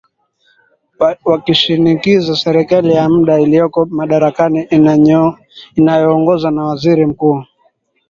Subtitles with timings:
[1.25, 4.67] wakishinikiza serikali ya mda ilioko madarakani
[5.75, 7.43] inayoongoza na waziri mkuu